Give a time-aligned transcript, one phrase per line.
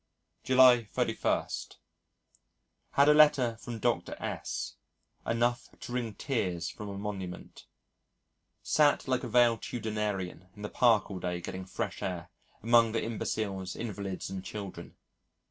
[0.43, 1.47] July 31.
[2.93, 4.15] Had a letter from Dr.
[4.19, 4.73] S
[5.27, 7.67] enough to wring tears from a monument.
[8.63, 12.31] Sat like a valetudinarian in the Park all day getting fresh air
[12.63, 14.95] among the imbeciles, invalids, and children.